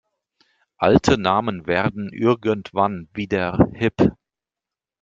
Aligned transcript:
Alte 0.77 1.19
Namen 1.19 1.67
werden 1.67 2.11
irgendwann 2.11 3.07
wieder 3.13 3.69
hip. 3.75 4.01